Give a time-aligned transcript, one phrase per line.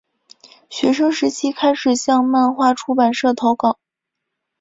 [0.67, 3.77] 学生时期开始向漫画出版社投稿。